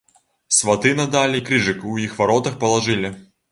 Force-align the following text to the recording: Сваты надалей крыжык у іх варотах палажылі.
Сваты 0.59 0.93
надалей 1.01 1.45
крыжык 1.51 1.85
у 1.93 1.95
іх 2.07 2.19
варотах 2.23 2.59
палажылі. 2.67 3.15